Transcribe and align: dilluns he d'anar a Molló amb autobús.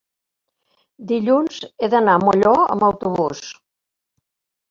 dilluns 1.11 1.59
he 1.67 1.89
d'anar 1.95 2.15
a 2.19 2.23
Molló 2.23 2.55
amb 2.77 2.87
autobús. 2.87 3.43